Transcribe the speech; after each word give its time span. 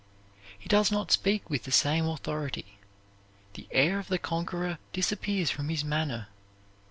He 0.57 0.67
does 0.67 0.91
not 0.91 1.11
speak 1.11 1.47
with 1.47 1.61
the 1.63 1.71
same 1.71 2.07
authority. 2.07 2.79
The 3.53 3.67
air 3.69 3.99
of 3.99 4.07
the 4.07 4.17
conqueror 4.17 4.79
disappears 4.93 5.51
from 5.51 5.69
his 5.69 5.85
manner. 5.85 6.27